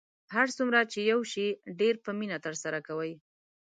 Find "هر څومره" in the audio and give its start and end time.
0.35-0.79